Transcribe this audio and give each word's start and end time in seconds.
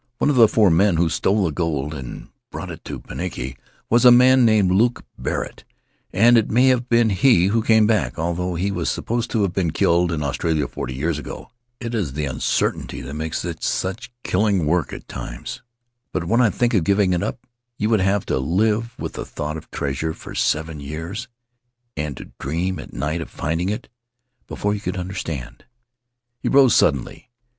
One 0.17 0.31
of 0.31 0.35
the 0.35 0.47
four 0.47 0.71
men 0.71 0.97
who 0.97 1.09
stole 1.09 1.45
the 1.45 1.51
gold 1.51 1.93
and 1.93 2.29
brought 2.49 2.71
it 2.71 2.83
to 2.85 2.99
Pinaki 2.99 3.55
was 3.87 4.03
a 4.03 4.09
man 4.09 4.43
named 4.45 4.71
Luke 4.71 5.05
Barrett, 5.15 5.63
and 6.11 6.39
it 6.39 6.49
may 6.49 6.69
have 6.69 6.89
been 6.89 7.11
he 7.11 7.45
who 7.45 7.61
came 7.61 7.85
back, 7.85 8.17
although 8.17 8.55
he 8.55 8.71
was 8.71 8.89
supposed 8.89 9.29
to 9.29 9.43
have 9.43 9.53
been 9.53 9.69
killed 9.69 10.11
in 10.11 10.23
Australia 10.23 10.67
forty 10.67 10.95
years 10.95 11.19
ago. 11.19 11.51
It 11.79 11.93
is 11.93 12.13
the 12.13 12.25
uncertainty 12.25 13.03
which 13.03 13.13
makes 13.13 13.43
this 13.43 13.57
such 13.59 14.11
killing 14.23 14.65
work 14.65 14.91
at 14.91 15.07
times. 15.07 15.61
But 16.11 16.23
when 16.23 16.41
I 16.41 16.49
think 16.49 16.73
of 16.73 16.83
giving 16.83 17.13
it 17.13 17.21
up— 17.21 17.45
you 17.77 17.87
would 17.91 18.01
have 18.01 18.25
to 18.25 18.39
live 18.39 18.97
with 18.97 19.13
the 19.13 19.23
thought 19.23 19.55
of 19.55 19.69
treasure 19.69 20.13
for 20.15 20.33
seven 20.33 20.79
years, 20.79 21.27
and 21.95 22.17
to 22.17 22.31
dream 22.39 22.79
at 22.79 22.91
night 22.91 23.21
of 23.21 23.29
finding 23.29 23.69
it, 23.69 23.87
before 24.47 24.73
you 24.73 24.81
could 24.81 24.97
understand." 24.97 25.65
He 26.39 26.49
rose 26.49 26.73
suddenly. 26.75 27.29